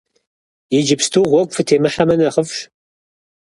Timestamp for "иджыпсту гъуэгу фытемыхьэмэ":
0.77-2.15